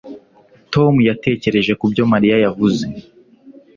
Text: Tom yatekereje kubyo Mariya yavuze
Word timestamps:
Tom 0.73 0.93
yatekereje 1.09 1.73
kubyo 1.81 2.03
Mariya 2.11 2.35
yavuze 2.45 2.85